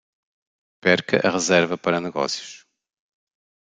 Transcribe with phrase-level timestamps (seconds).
[0.83, 2.51] Perca a reserva para negócios